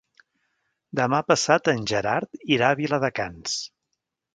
Demà 1.01 1.21
passat 1.33 1.71
en 1.75 1.85
Gerard 1.95 2.43
irà 2.59 2.71
a 2.75 2.83
Viladecans. 2.85 3.65